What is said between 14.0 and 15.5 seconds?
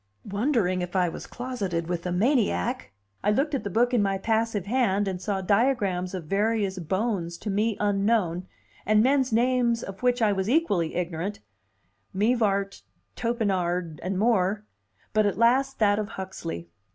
and more, but at